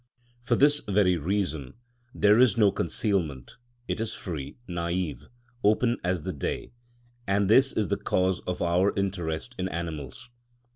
For 0.41 0.55
this 0.55 0.79
very 0.87 1.15
reason 1.15 1.75
there 2.11 2.39
is 2.39 2.57
no 2.57 2.71
concealment; 2.71 3.57
it 3.87 4.01
is 4.01 4.15
free, 4.15 4.57
naïve, 4.67 5.27
open 5.63 5.97
as 6.03 6.23
the 6.23 6.33
day, 6.33 6.71
and 7.27 7.47
this 7.47 7.71
is 7.71 7.89
the 7.89 7.97
cause 7.97 8.39
of 8.47 8.63
our 8.63 8.95
interest 8.95 9.53
in 9.59 9.69
animals. 9.69 10.31